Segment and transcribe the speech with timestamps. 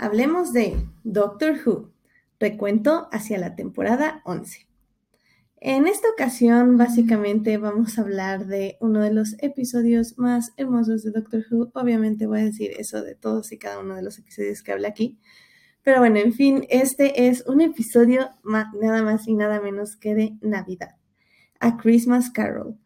[0.00, 1.90] Hablemos de Doctor Who,
[2.38, 4.68] recuento hacia la temporada 11.
[5.56, 11.10] En esta ocasión, básicamente, vamos a hablar de uno de los episodios más hermosos de
[11.10, 11.72] Doctor Who.
[11.74, 14.86] Obviamente voy a decir eso de todos y cada uno de los episodios que habla
[14.86, 15.18] aquí.
[15.82, 18.30] Pero bueno, en fin, este es un episodio
[18.80, 20.94] nada más y nada menos que de Navidad.
[21.58, 22.78] A Christmas Carol.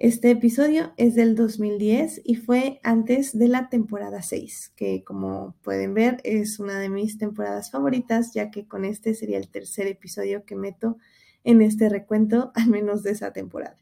[0.00, 5.92] Este episodio es del 2010 y fue antes de la temporada 6, que como pueden
[5.92, 10.44] ver es una de mis temporadas favoritas, ya que con este sería el tercer episodio
[10.44, 10.98] que meto
[11.42, 13.76] en este recuento, al menos de esa temporada.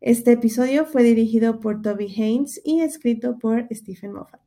[0.00, 4.42] Este episodio fue dirigido por Toby Haynes y escrito por Stephen Moffat.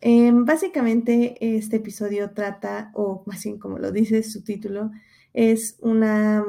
[0.00, 4.90] Em, básicamente este episodio trata, o más bien como lo dice su título,
[5.34, 6.44] es una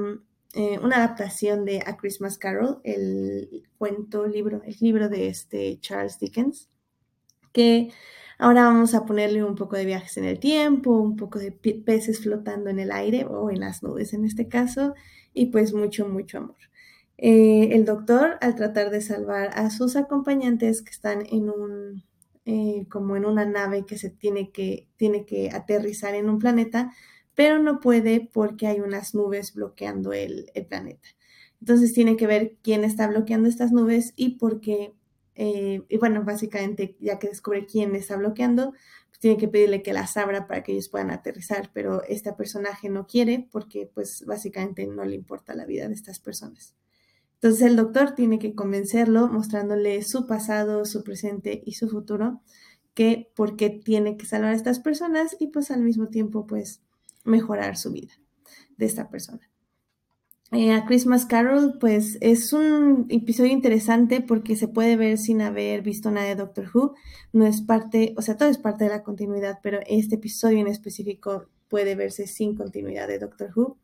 [0.53, 6.19] eh, una adaptación de A Christmas Carol, el cuento, libro, el libro de este Charles
[6.19, 6.69] Dickens,
[7.53, 7.91] que
[8.37, 12.21] ahora vamos a ponerle un poco de viajes en el tiempo, un poco de peces
[12.21, 14.93] flotando en el aire o en las nubes en este caso,
[15.33, 16.57] y pues mucho, mucho amor.
[17.17, 22.03] Eh, el doctor, al tratar de salvar a sus acompañantes que están en un,
[22.45, 26.91] eh, como en una nave que se tiene que, tiene que aterrizar en un planeta,
[27.35, 31.07] pero no puede porque hay unas nubes bloqueando el, planeta.
[31.59, 34.93] Entonces tiene que ver quién está bloqueando estas nubes y por qué,
[35.35, 38.71] eh, y bueno, básicamente ya que descubre quién está bloqueando,
[39.09, 42.89] pues tiene que pedirle que las abra para que ellos puedan aterrizar, pero este personaje
[42.89, 46.75] no quiere porque pues básicamente no le importa la vida de estas personas.
[47.35, 52.41] Entonces el doctor tiene que convencerlo mostrándole su pasado, su presente y su futuro,
[52.93, 56.81] que por qué tiene que salvar a estas personas y pues al mismo tiempo pues
[57.23, 58.13] mejorar su vida
[58.77, 59.51] de esta persona.
[60.53, 65.81] Eh, a Christmas Carol, pues es un episodio interesante porque se puede ver sin haber
[65.81, 66.93] visto nada de Doctor Who.
[67.31, 70.67] No es parte, o sea, todo es parte de la continuidad, pero este episodio en
[70.67, 73.77] específico puede verse sin continuidad de Doctor Who.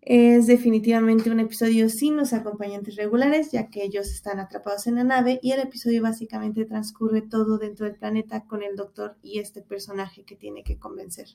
[0.00, 5.04] Es definitivamente un episodio sin los acompañantes regulares, ya que ellos están atrapados en la
[5.04, 9.62] nave y el episodio básicamente transcurre todo dentro del planeta con el doctor y este
[9.62, 11.28] personaje que tiene que convencer.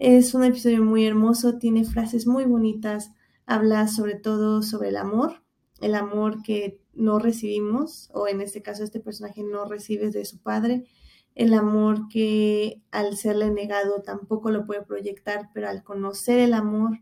[0.00, 3.12] Es un episodio muy hermoso, tiene frases muy bonitas,
[3.44, 5.42] habla sobre todo sobre el amor,
[5.82, 10.38] el amor que no recibimos, o en este caso este personaje no recibe de su
[10.38, 10.86] padre,
[11.34, 17.00] el amor que al serle negado tampoco lo puede proyectar, pero al conocer el amor,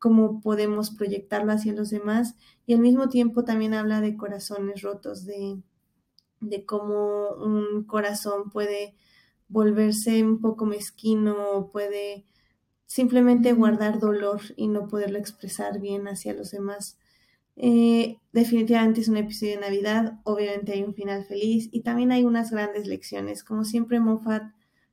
[0.00, 2.34] cómo podemos proyectarlo hacia los demás,
[2.66, 5.62] y al mismo tiempo también habla de corazones rotos, de,
[6.40, 8.96] de cómo un corazón puede
[9.52, 12.24] volverse un poco mezquino, puede
[12.86, 16.98] simplemente guardar dolor y no poderlo expresar bien hacia los demás.
[17.56, 22.24] Eh, definitivamente es un episodio de Navidad, obviamente hay un final feliz y también hay
[22.24, 23.44] unas grandes lecciones.
[23.44, 24.44] Como siempre, Moffat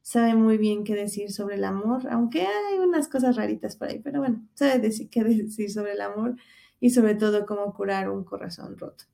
[0.01, 3.99] sabe muy bien qué decir sobre el amor, aunque hay unas cosas raritas por ahí,
[3.99, 6.35] pero bueno, sabe decir, qué decir sobre el amor
[6.79, 9.05] y sobre todo cómo curar un corazón roto.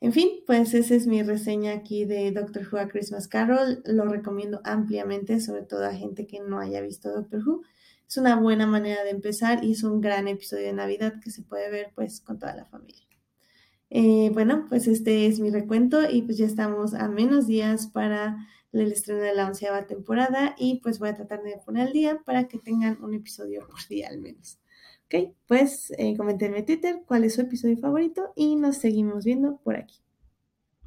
[0.00, 3.82] En fin, pues esa es mi reseña aquí de Doctor Who a Christmas Carol.
[3.84, 7.62] Lo recomiendo ampliamente, sobre todo a gente que no haya visto Doctor Who
[8.08, 11.42] es una buena manera de empezar y es un gran episodio de Navidad que se
[11.42, 13.02] puede ver pues con toda la familia.
[13.90, 18.46] Eh, bueno, pues este es mi recuento y pues ya estamos a menos días para
[18.72, 22.20] el estreno de la onceava temporada y pues voy a tratar de poner el día
[22.24, 24.58] para que tengan un episodio por día al menos.
[25.06, 26.16] Ok, pues eh,
[26.56, 30.05] en Twitter cuál es su episodio favorito y nos seguimos viendo por aquí.